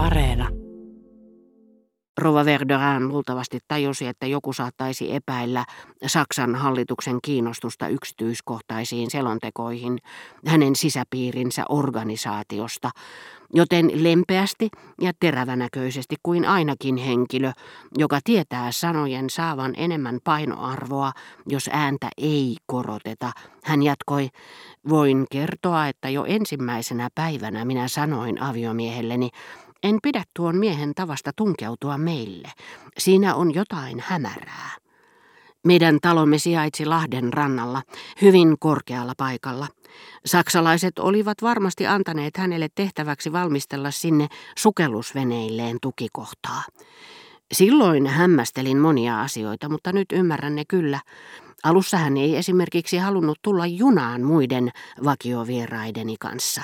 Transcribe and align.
Areena. 0.00 0.48
Rova 2.18 2.44
Verderin 2.44 3.08
luultavasti 3.08 3.58
tajusi, 3.68 4.06
että 4.06 4.26
joku 4.26 4.52
saattaisi 4.52 5.14
epäillä 5.14 5.64
Saksan 6.06 6.54
hallituksen 6.54 7.18
kiinnostusta 7.22 7.88
yksityiskohtaisiin 7.88 9.10
selontekoihin 9.10 9.98
hänen 10.46 10.76
sisäpiirinsä 10.76 11.64
organisaatiosta, 11.68 12.90
joten 13.54 13.90
lempeästi 13.94 14.68
ja 15.00 15.12
terävänäköisesti 15.20 16.16
kuin 16.22 16.44
ainakin 16.44 16.96
henkilö, 16.96 17.52
joka 17.98 18.18
tietää 18.24 18.72
sanojen 18.72 19.30
saavan 19.30 19.74
enemmän 19.76 20.18
painoarvoa, 20.24 21.12
jos 21.48 21.70
ääntä 21.72 22.08
ei 22.18 22.56
koroteta, 22.66 23.32
hän 23.64 23.82
jatkoi, 23.82 24.28
voin 24.88 25.26
kertoa, 25.30 25.88
että 25.88 26.08
jo 26.08 26.24
ensimmäisenä 26.24 27.08
päivänä 27.14 27.64
minä 27.64 27.88
sanoin 27.88 28.42
aviomiehelleni, 28.42 29.28
en 29.82 29.98
pidä 30.02 30.24
tuon 30.36 30.56
miehen 30.56 30.94
tavasta 30.94 31.30
tunkeutua 31.36 31.98
meille. 31.98 32.48
Siinä 32.98 33.34
on 33.34 33.54
jotain 33.54 34.04
hämärää. 34.06 34.70
Meidän 35.64 35.98
talomme 36.02 36.38
sijaitsi 36.38 36.86
Lahden 36.86 37.32
rannalla, 37.32 37.82
hyvin 38.22 38.56
korkealla 38.58 39.12
paikalla. 39.16 39.66
Saksalaiset 40.26 40.98
olivat 40.98 41.42
varmasti 41.42 41.86
antaneet 41.86 42.36
hänelle 42.36 42.68
tehtäväksi 42.74 43.32
valmistella 43.32 43.90
sinne 43.90 44.28
sukellusveneilleen 44.58 45.78
tukikohtaa. 45.82 46.62
Silloin 47.52 48.06
hämmästelin 48.06 48.78
monia 48.78 49.20
asioita, 49.20 49.68
mutta 49.68 49.92
nyt 49.92 50.12
ymmärrän 50.12 50.54
ne 50.54 50.64
kyllä. 50.68 51.00
Alussa 51.64 51.96
hän 51.96 52.16
ei 52.16 52.36
esimerkiksi 52.36 52.96
halunnut 52.98 53.38
tulla 53.42 53.66
junaan 53.66 54.22
muiden 54.22 54.70
vakiovieraideni 55.04 56.16
kanssa. 56.20 56.62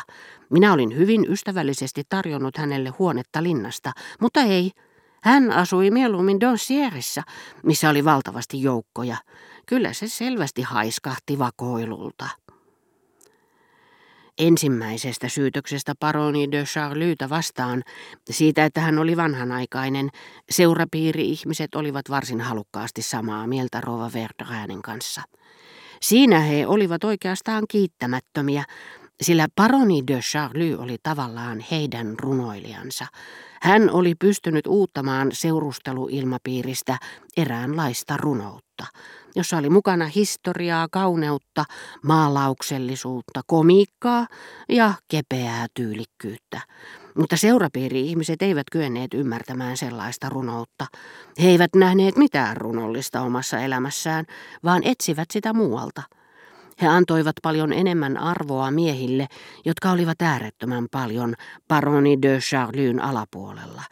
Minä 0.51 0.73
olin 0.73 0.97
hyvin 0.97 1.33
ystävällisesti 1.33 2.03
tarjonnut 2.09 2.57
hänelle 2.57 2.89
huonetta 2.99 3.43
linnasta, 3.43 3.93
mutta 4.21 4.41
ei. 4.41 4.71
Hän 5.23 5.53
asui 5.53 5.91
mieluummin 5.91 6.41
Doncierissa, 6.41 7.23
missä 7.63 7.91
oli 7.91 8.05
valtavasti 8.05 8.63
joukkoja. 8.63 9.17
Kyllä 9.67 9.93
se 9.93 10.09
selvästi 10.09 10.63
haiskahti 10.63 11.39
vakoilulta. 11.39 12.29
Ensimmäisestä 14.39 15.29
syytöksestä 15.29 15.93
paroni 16.01 16.51
de 16.51 16.65
Charlyta 16.65 17.29
vastaan, 17.29 17.83
siitä 18.31 18.65
että 18.65 18.81
hän 18.81 18.99
oli 18.99 19.17
vanhanaikainen, 19.17 20.09
seurapiiri-ihmiset 20.51 21.75
olivat 21.75 22.11
varsin 22.11 22.41
halukkaasti 22.41 23.03
samaa 23.03 23.47
mieltä 23.47 23.81
Rova 23.81 24.11
Verdrainen 24.15 24.83
kanssa. 24.83 25.23
Siinä 26.03 26.41
he 26.41 26.67
olivat 26.67 27.05
oikeastaan 27.05 27.65
kiittämättömiä, 27.69 28.65
sillä 29.23 29.47
paroni 29.55 30.03
de 30.07 30.21
Charlie 30.21 30.77
oli 30.77 30.97
tavallaan 31.03 31.65
heidän 31.71 32.15
runoilijansa. 32.19 33.07
Hän 33.63 33.91
oli 33.91 34.15
pystynyt 34.15 34.67
uuttamaan 34.67 35.29
seurusteluilmapiiristä 35.33 36.99
eräänlaista 37.37 38.17
runoutta, 38.17 38.87
jossa 39.35 39.57
oli 39.57 39.71
mukana 39.71 40.07
historiaa, 40.07 40.89
kauneutta, 40.91 41.65
maalauksellisuutta, 42.03 43.41
komiikkaa 43.47 44.27
ja 44.69 44.95
kepeää 45.09 45.67
tyylikkyyttä. 45.75 46.61
Mutta 47.19 47.37
seurapiiri-ihmiset 47.37 48.43
eivät 48.43 48.67
kyenneet 48.73 49.15
ymmärtämään 49.15 49.77
sellaista 49.77 50.29
runoutta. 50.29 50.87
He 51.43 51.49
eivät 51.49 51.75
nähneet 51.75 52.17
mitään 52.17 52.57
runollista 52.57 53.21
omassa 53.21 53.59
elämässään, 53.59 54.25
vaan 54.65 54.83
etsivät 54.85 55.31
sitä 55.31 55.53
muualta– 55.53 56.03
he 56.83 56.87
antoivat 56.87 57.37
paljon 57.43 57.73
enemmän 57.73 58.17
arvoa 58.17 58.71
miehille, 58.71 59.27
jotka 59.65 59.91
olivat 59.91 60.23
äärettömän 60.23 60.87
paljon 60.91 61.35
paroni 61.69 62.23
de 62.23 62.39
Charlyn 62.39 63.03
alapuolella, 63.03 63.83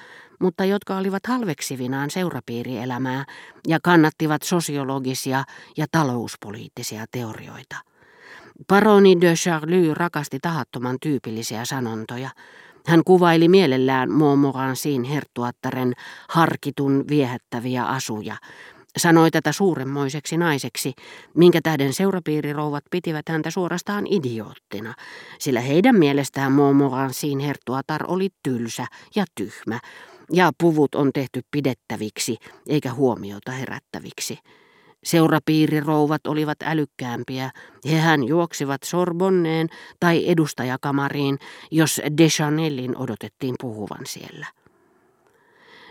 mutta 0.40 0.64
jotka 0.64 0.96
olivat 0.96 1.26
halveksivinaan 1.26 2.10
seurapiirielämää 2.10 3.24
ja 3.68 3.78
kannattivat 3.82 4.42
sosiologisia 4.42 5.44
ja 5.76 5.86
talouspoliittisia 5.92 7.04
teorioita. 7.10 7.76
Paroni 8.68 9.20
de 9.20 9.34
Charlie 9.34 9.94
rakasti 9.94 10.38
tahattoman 10.42 10.96
tyypillisiä 11.02 11.64
sanontoja. 11.64 12.30
Hän 12.86 13.04
kuvaili 13.04 13.48
mielellään 13.48 14.12
Montmorencin 14.12 15.04
herttuattaren 15.04 15.92
harkitun 16.28 17.04
viehättäviä 17.08 17.84
asuja, 17.84 18.36
sanoi 18.96 19.30
tätä 19.30 19.52
suuremmoiseksi 19.52 20.36
naiseksi, 20.36 20.92
minkä 21.34 21.60
tähden 21.62 21.92
seurapiirirouvat 21.92 22.84
pitivät 22.90 23.28
häntä 23.28 23.50
suorastaan 23.50 24.06
idioottina, 24.06 24.94
sillä 25.38 25.60
heidän 25.60 25.96
mielestään 25.96 26.52
Montmorencin 26.52 27.38
herttuatar 27.38 28.04
oli 28.08 28.28
tylsä 28.42 28.86
ja 29.16 29.24
tyhmä, 29.34 29.80
ja 30.32 30.52
puvut 30.60 30.94
on 30.94 31.10
tehty 31.14 31.40
pidettäviksi 31.50 32.36
eikä 32.68 32.92
huomiota 32.92 33.52
herättäviksi. 33.52 34.38
Seurapiirirouvat 35.04 36.26
olivat 36.26 36.58
älykkäämpiä, 36.62 37.50
hehän 37.84 38.24
juoksivat 38.24 38.82
Sorbonneen 38.82 39.68
tai 40.00 40.28
edustajakamariin, 40.28 41.38
jos 41.70 42.00
Deschanelin 42.18 42.96
odotettiin 42.96 43.54
puhuvan 43.60 44.06
siellä. 44.06 44.46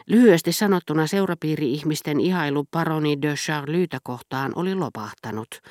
Lyhyesti 0.07 0.51
sanottuna 0.51 1.07
seurapiiri-ihmisten 1.07 2.19
ihailu 2.19 2.63
paroni 2.71 3.21
de 3.21 3.33
Charlytä 3.35 3.99
kohtaan 4.03 4.51
oli 4.55 4.75
lopahtanut. 4.75 5.61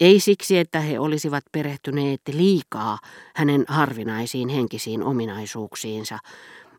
Ei 0.00 0.20
siksi, 0.20 0.58
että 0.58 0.80
he 0.80 0.98
olisivat 0.98 1.44
perehtyneet 1.52 2.20
liikaa 2.32 2.98
hänen 3.36 3.64
harvinaisiin 3.68 4.48
henkisiin 4.48 5.02
ominaisuuksiinsa, 5.02 6.18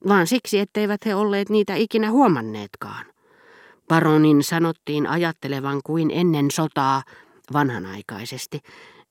vaan 0.08 0.28
siksi, 0.28 0.60
etteivät 0.60 1.06
he 1.06 1.16
olleet 1.16 1.50
niitä 1.50 1.76
ikinä 1.76 2.12
huomanneetkaan. 2.12 3.06
Paronin 3.88 4.44
sanottiin 4.44 5.08
ajattelevan 5.08 5.82
kuin 5.84 6.12
ennen 6.12 6.52
sotaa 6.52 7.04
vanhanaikaisesti, 7.54 8.60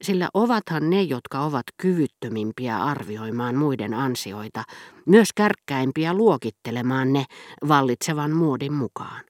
sillä 0.02 0.28
ovathan 0.34 0.90
ne, 0.90 1.02
jotka 1.02 1.40
ovat 1.40 1.64
kyvyttömimpiä 1.76 2.82
arvioimaan 2.82 3.56
muiden 3.56 3.94
ansioita, 3.94 4.62
myös 5.06 5.28
kärkkäimpiä 5.34 6.14
luokittelemaan 6.14 7.12
ne 7.12 7.24
vallitsevan 7.68 8.30
muodin 8.30 8.72
mukaan. 8.72 9.24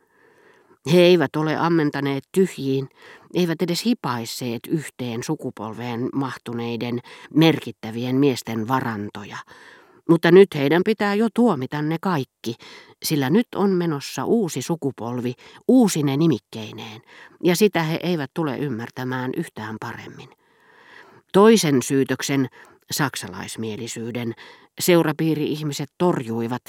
He 0.93 1.01
eivät 1.01 1.37
ole 1.37 1.57
ammentaneet 1.57 2.25
tyhjiin, 2.33 2.89
eivät 3.35 3.63
edes 3.63 3.85
hipaisseet 3.85 4.61
yhteen 4.69 5.23
sukupolveen 5.23 6.09
mahtuneiden 6.15 7.01
merkittävien 7.35 8.17
miesten 8.17 8.69
varantoja, 8.69 9.37
mutta 10.09 10.31
nyt 10.31 10.55
heidän 10.55 10.83
pitää 10.85 11.15
jo 11.15 11.29
tuomita 11.35 11.83
ne 11.83 11.97
kaikki, 12.01 12.55
sillä 13.05 13.31
nyt 13.31 13.47
on 13.55 13.71
menossa 13.71 14.25
uusi 14.25 14.63
sukupolvi, 14.63 15.33
uusine 15.69 16.17
nimikkeineen, 16.17 17.03
ja 17.45 17.57
sitä 17.57 17.83
he 17.83 18.01
eivät 18.03 18.31
tule 18.35 18.59
ymmärtämään 18.59 19.31
yhtään 19.37 19.77
paremmin. 19.81 20.29
Toisen 21.37 21.83
syytöksen, 21.83 22.49
saksalaismielisyyden, 22.91 24.35
seurapiiri-ihmiset 24.81 25.89
torjuivat, 25.99 26.63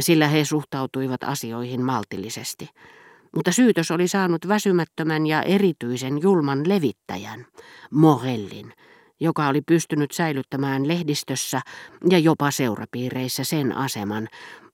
sillä 0.00 0.28
he 0.28 0.44
suhtautuivat 0.44 1.24
asioihin 1.24 1.84
maltillisesti. 1.84 2.68
Mutta 3.36 3.52
syytös 3.52 3.90
oli 3.90 4.08
saanut 4.08 4.48
väsymättömän 4.48 5.26
ja 5.26 5.42
erityisen 5.42 6.22
julman 6.22 6.68
levittäjän, 6.68 7.46
Morellin, 7.90 8.72
joka 9.20 9.48
oli 9.48 9.62
pystynyt 9.62 10.10
säilyttämään 10.10 10.88
lehdistössä 10.88 11.60
ja 12.10 12.18
jopa 12.18 12.50
seurapiireissä 12.50 13.44
sen 13.44 13.76
aseman, 13.76 14.28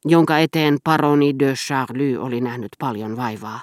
jonka 0.05 0.39
eteen 0.39 0.79
paroni 0.85 1.39
de 1.39 1.55
Charlie 1.55 2.19
oli 2.19 2.41
nähnyt 2.41 2.73
paljon 2.79 3.17
vaivaa. 3.17 3.63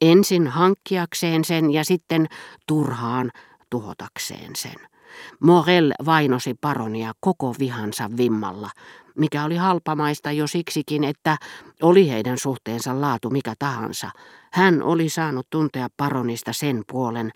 Ensin 0.00 0.46
hankkiakseen 0.46 1.44
sen 1.44 1.70
ja 1.70 1.84
sitten 1.84 2.26
turhaan 2.66 3.30
tuhotakseen 3.70 4.56
sen. 4.56 4.97
Morel 5.40 5.92
vainosi 6.06 6.54
paronia 6.60 7.12
koko 7.20 7.54
vihansa 7.58 8.10
vimmalla, 8.16 8.70
mikä 9.18 9.44
oli 9.44 9.56
halpamaista 9.56 10.32
jo 10.32 10.46
siksikin, 10.46 11.04
että 11.04 11.36
oli 11.82 12.10
heidän 12.10 12.38
suhteensa 12.38 13.00
laatu 13.00 13.30
mikä 13.30 13.54
tahansa. 13.58 14.10
Hän 14.52 14.82
oli 14.82 15.08
saanut 15.08 15.46
tuntea 15.50 15.88
paronista 15.96 16.52
sen 16.52 16.82
puolen, 16.92 17.30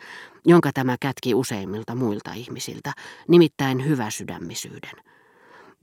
jonka 0.47 0.71
tämä 0.75 0.97
kätki 1.01 1.35
useimmilta 1.35 1.95
muilta 1.95 2.33
ihmisiltä, 2.33 2.93
nimittäin 3.29 3.85
hyväsydämisyyden. 3.85 5.13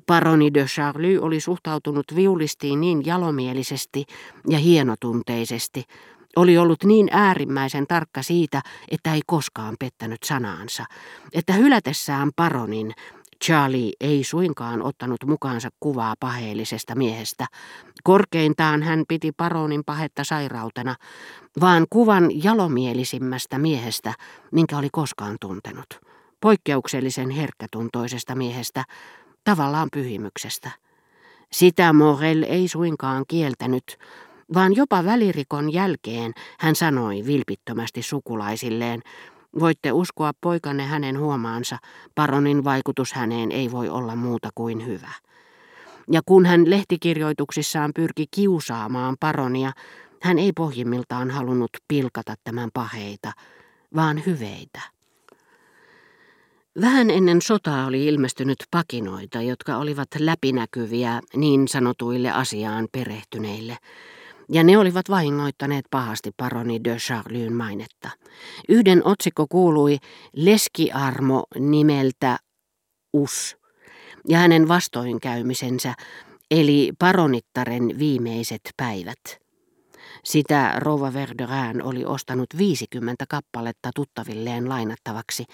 Paroni 0.07 0.53
de 0.53 0.65
Charlie 0.65 1.19
oli 1.19 1.39
suhtautunut 1.39 2.05
viulistiin 2.15 2.81
niin 2.81 3.05
jalomielisesti 3.05 4.05
ja 4.47 4.57
hienotunteisesti, 4.57 5.83
oli 6.35 6.57
ollut 6.57 6.83
niin 6.83 7.07
äärimmäisen 7.11 7.87
tarkka 7.87 8.21
siitä, 8.23 8.61
että 8.91 9.13
ei 9.13 9.21
koskaan 9.25 9.75
pettänyt 9.79 10.23
sanaansa, 10.23 10.85
että 11.33 11.53
hylätessään 11.53 12.29
paronin 12.35 12.93
Charlie 13.45 13.91
ei 13.99 14.23
suinkaan 14.23 14.81
ottanut 14.81 15.23
mukaansa 15.25 15.69
kuvaa 15.79 16.15
paheellisesta 16.19 16.95
miehestä. 16.95 17.45
Korkeintaan 18.03 18.83
hän 18.83 19.03
piti 19.07 19.31
paronin 19.31 19.83
pahetta 19.85 20.23
sairautena, 20.23 20.95
vaan 21.61 21.85
kuvan 21.89 22.43
jalomielisimmästä 22.43 23.57
miehestä, 23.57 24.13
minkä 24.51 24.77
oli 24.77 24.89
koskaan 24.91 25.37
tuntenut. 25.41 25.87
Poikkeuksellisen 26.41 27.29
herkkätuntoisesta 27.29 28.35
miehestä, 28.35 28.83
tavallaan 29.43 29.87
pyhimyksestä. 29.93 30.71
Sitä 31.51 31.93
Morel 31.93 32.43
ei 32.43 32.67
suinkaan 32.67 33.23
kieltänyt, 33.27 33.97
vaan 34.53 34.75
jopa 34.75 35.05
välirikon 35.05 35.73
jälkeen 35.73 36.33
hän 36.59 36.75
sanoi 36.75 37.23
vilpittömästi 37.25 38.01
sukulaisilleen, 38.01 39.01
voitte 39.59 39.91
uskoa 39.91 40.31
poikanne 40.41 40.85
hänen 40.85 41.19
huomaansa, 41.19 41.77
paronin 42.15 42.63
vaikutus 42.63 43.13
häneen 43.13 43.51
ei 43.51 43.71
voi 43.71 43.89
olla 43.89 44.15
muuta 44.15 44.49
kuin 44.55 44.85
hyvä. 44.85 45.11
Ja 46.11 46.21
kun 46.25 46.45
hän 46.45 46.69
lehtikirjoituksissaan 46.69 47.91
pyrki 47.95 48.25
kiusaamaan 48.31 49.15
paronia, 49.19 49.71
hän 50.21 50.39
ei 50.39 50.51
pohjimmiltaan 50.53 51.31
halunnut 51.31 51.69
pilkata 51.87 52.35
tämän 52.43 52.69
paheita, 52.73 53.31
vaan 53.95 54.23
hyveitä. 54.25 54.81
Vähän 56.81 57.09
ennen 57.09 57.41
sotaa 57.41 57.85
oli 57.85 58.05
ilmestynyt 58.05 58.57
pakinoita, 58.71 59.41
jotka 59.41 59.77
olivat 59.77 60.07
läpinäkyviä 60.19 61.21
niin 61.35 61.67
sanotuille 61.67 62.31
asiaan 62.31 62.87
perehtyneille, 62.91 63.77
ja 64.51 64.63
ne 64.63 64.77
olivat 64.77 65.09
vahingoittaneet 65.09 65.85
pahasti 65.91 66.31
paroni 66.37 66.83
de 66.83 66.95
Charlyn 66.95 67.53
mainetta. 67.53 68.09
Yhden 68.69 69.01
otsikko 69.05 69.47
kuului 69.47 69.97
Leskiarmo 70.35 71.43
nimeltä 71.59 72.37
Us, 73.13 73.57
ja 74.27 74.37
hänen 74.37 74.67
vastoinkäymisensä, 74.67 75.93
eli 76.51 76.91
paronittaren 76.99 77.99
viimeiset 77.99 78.61
päivät. 78.77 79.19
Sitä 80.23 80.73
Rova 80.77 81.13
Verderin 81.13 81.83
oli 81.83 82.05
ostanut 82.05 82.49
50 82.57 83.25
kappaletta 83.29 83.89
tuttavilleen 83.95 84.69
lainattavaksi, 84.69 85.45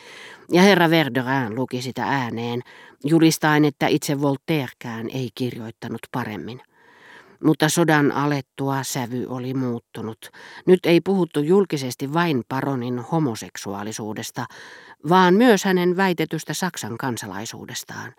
ja 0.52 0.62
herra 0.62 0.90
Verderin 0.90 1.56
luki 1.56 1.82
sitä 1.82 2.04
ääneen, 2.04 2.62
julistaen, 3.04 3.66
että 3.66 3.88
itse 3.88 4.22
Voltairekään 4.22 5.10
ei 5.10 5.30
kirjoittanut 5.36 6.02
paremmin. 6.12 6.62
Mutta 7.44 7.70
sodan 7.70 8.12
alettua 8.12 8.84
sävy 8.84 9.26
oli 9.30 9.54
muuttunut. 9.54 10.30
Nyt 10.66 10.86
ei 10.86 11.02
puhuttu 11.02 11.40
julkisesti 11.40 12.14
vain 12.14 12.44
paronin 12.50 13.00
homoseksuaalisuudesta, 13.00 14.46
vaan 15.10 15.34
myös 15.34 15.66
hänen 15.66 15.98
väitetystä 15.98 16.54
Saksan 16.54 16.98
kansalaisuudestaan. 16.98 18.14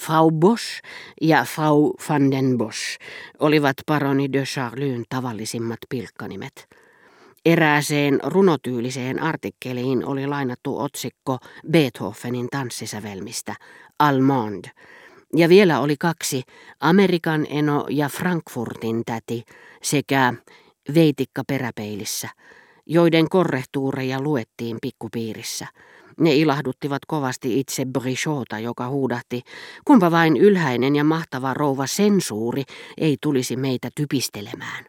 Frau 0.00 0.30
Bosch 0.30 0.82
ja 1.20 1.44
Frau 1.44 1.92
van 2.08 2.30
den 2.30 2.58
Bosch 2.58 2.98
olivat 3.38 3.76
paroni 3.86 4.32
de 4.32 4.42
Charlyn 4.42 5.04
tavallisimmat 5.08 5.78
pilkkanimet. 5.88 6.68
Erääseen 7.44 8.20
runotyyliseen 8.22 9.22
artikkeliin 9.22 10.04
oli 10.06 10.26
lainattu 10.26 10.80
otsikko 10.80 11.38
Beethovenin 11.70 12.48
tanssisävelmistä, 12.50 13.54
Almond, 13.98 14.64
ja 15.36 15.48
vielä 15.48 15.80
oli 15.80 15.96
kaksi, 15.96 16.42
Amerikan 16.80 17.46
eno 17.50 17.86
ja 17.90 18.08
Frankfurtin 18.08 19.02
täti 19.06 19.44
sekä 19.82 20.34
Veitikka 20.94 21.42
peräpeilissä, 21.48 22.28
joiden 22.86 23.28
korrehtuureja 23.28 24.20
luettiin 24.20 24.78
pikkupiirissä– 24.82 25.66
ne 26.20 26.34
ilahduttivat 26.34 27.02
kovasti 27.06 27.60
itse 27.60 27.84
Brichota, 27.86 28.58
joka 28.58 28.88
huudahti, 28.88 29.42
kumpa 29.84 30.10
vain 30.10 30.36
ylhäinen 30.36 30.96
ja 30.96 31.04
mahtava 31.04 31.54
rouva 31.54 31.86
sensuuri 31.86 32.62
ei 32.98 33.16
tulisi 33.22 33.56
meitä 33.56 33.88
typistelemään. 33.94 34.84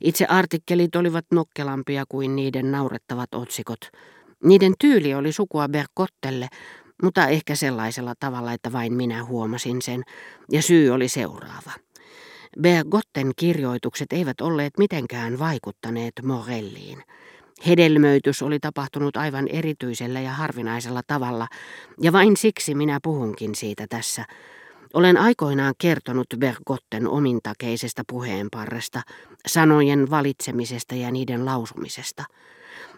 Itse 0.00 0.24
artikkelit 0.24 0.96
olivat 0.96 1.24
nokkelampia 1.32 2.04
kuin 2.08 2.36
niiden 2.36 2.72
naurettavat 2.72 3.34
otsikot. 3.34 3.80
Niiden 4.44 4.72
tyyli 4.78 5.14
oli 5.14 5.32
sukua 5.32 5.68
Berkottelle, 5.68 6.48
mutta 7.02 7.28
ehkä 7.28 7.54
sellaisella 7.54 8.14
tavalla, 8.20 8.52
että 8.52 8.72
vain 8.72 8.94
minä 8.94 9.24
huomasin 9.24 9.82
sen, 9.82 10.02
ja 10.50 10.62
syy 10.62 10.90
oli 10.90 11.08
seuraava. 11.08 11.72
Bergotten 12.60 13.32
kirjoitukset 13.36 14.12
eivät 14.12 14.40
olleet 14.40 14.78
mitenkään 14.78 15.38
vaikuttaneet 15.38 16.12
Morelliin. 16.22 17.02
Hedelmöitys 17.66 18.42
oli 18.42 18.58
tapahtunut 18.58 19.16
aivan 19.16 19.48
erityisellä 19.48 20.20
ja 20.20 20.32
harvinaisella 20.32 21.00
tavalla, 21.06 21.46
ja 22.00 22.12
vain 22.12 22.36
siksi 22.36 22.74
minä 22.74 22.98
puhunkin 23.02 23.54
siitä 23.54 23.86
tässä. 23.88 24.24
Olen 24.94 25.16
aikoinaan 25.16 25.74
kertonut 25.78 26.26
Bergotten 26.38 27.08
omintakeisesta 27.08 28.02
puheenparresta, 28.08 29.02
sanojen 29.46 30.10
valitsemisesta 30.10 30.94
ja 30.94 31.10
niiden 31.10 31.44
lausumisesta– 31.44 32.24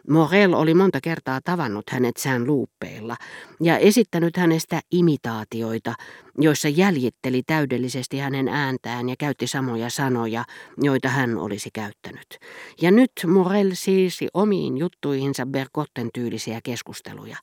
Morel 0.09 0.53
oli 0.53 0.75
monta 0.75 1.01
kertaa 1.01 1.41
tavannut 1.45 1.91
hänet 1.91 2.17
sään 2.17 2.47
luuppeilla 2.47 3.17
ja 3.61 3.79
esittänyt 3.79 4.37
hänestä 4.37 4.81
imitaatioita, 4.91 5.95
joissa 6.39 6.69
jäljitteli 6.69 7.43
täydellisesti 7.47 8.19
hänen 8.19 8.49
ääntään 8.49 9.09
ja 9.09 9.15
käytti 9.19 9.47
samoja 9.47 9.91
sanoja, 9.91 10.45
joita 10.79 11.09
hän 11.09 11.39
olisi 11.39 11.71
käyttänyt. 11.73 12.39
Ja 12.81 12.91
nyt 12.91 13.13
Morel 13.27 13.71
siirsi 13.75 14.29
omiin 14.35 14.79
juttuihinsa 14.79 15.47
Bergotten 15.47 16.09
tyylisiä 16.15 16.61
keskusteluja, 16.65 17.37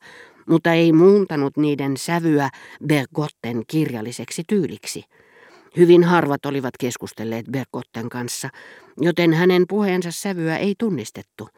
mutta 0.50 0.74
ei 0.74 0.94
muuntanut 0.94 1.58
niiden 1.58 1.98
sävyä 1.98 2.50
Bergotten 2.88 3.64
kirjalliseksi 3.68 4.44
tyyliksi. 4.48 5.04
Hyvin 5.78 6.04
harvat 6.04 6.46
olivat 6.46 6.74
keskustelleet 6.80 7.46
Bergotten 7.52 8.10
kanssa, 8.10 8.50
joten 9.02 9.34
hänen 9.34 9.66
puheensa 9.70 10.12
sävyä 10.12 10.58
ei 10.58 10.76
tunnistettu– 10.80 11.48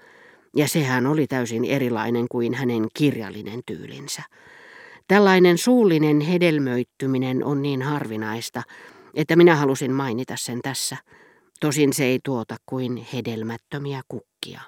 ja 0.56 0.68
sehän 0.68 1.08
oli 1.08 1.28
täysin 1.28 1.66
erilainen 1.66 2.26
kuin 2.32 2.54
hänen 2.54 2.88
kirjallinen 2.94 3.62
tyylinsä. 3.66 4.24
Tällainen 5.08 5.58
suullinen 5.58 6.22
hedelmöittyminen 6.22 7.44
on 7.44 7.62
niin 7.62 7.82
harvinaista, 7.82 8.64
että 9.14 9.36
minä 9.36 9.56
halusin 9.56 9.92
mainita 9.92 10.34
sen 10.38 10.60
tässä. 10.62 10.98
Tosin 11.60 11.94
se 11.94 12.06
ei 12.06 12.20
tuota 12.24 12.56
kuin 12.66 13.08
hedelmättömiä 13.14 14.02
kukkia. 14.08 14.62